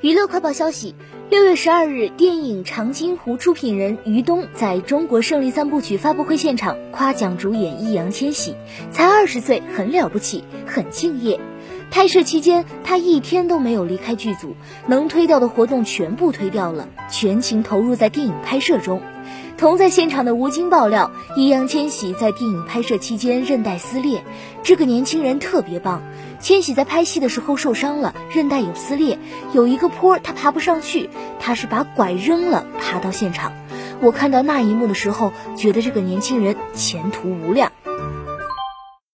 [0.00, 0.94] 娱乐快报消息：
[1.28, 8.54] 六月十二日，电影《长津湖》出品人于东在中国胜利三部曲发布会现场夸奖主演易烊千玺，
[8.92, 11.40] 才二十岁，很了不起，很敬业。
[11.90, 14.54] 拍摄期间，他一天都没有离开剧组，
[14.86, 19.00] 能推掉的活动全部推掉了，全情投入在电影拍摄中。
[19.56, 24.22] 同在现场的吴京爆料，易烊千玺在电影拍摄期间韧带撕裂，
[24.62, 26.02] 这个年轻人特别棒。
[26.40, 29.18] 千玺在拍戏的时候受伤了，韧带有撕裂，
[29.52, 31.10] 有一个坡他爬不上去，
[31.40, 33.52] 他是把拐扔了爬到现场。
[34.00, 37.72] 我看到那一幕的时候，觉得这个年轻人前途无量。